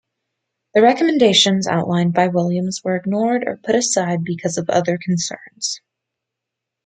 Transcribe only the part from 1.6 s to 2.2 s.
outlined